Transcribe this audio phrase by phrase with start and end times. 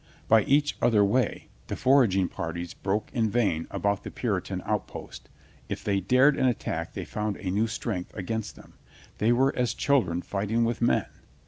[0.27, 5.29] By each other way the foraging parties broke in vain about the Puri tan outposts.
[5.69, 8.73] If they dared ,an attack they found a new strength against them.
[9.19, 11.05] They were as chil dren fighting with men.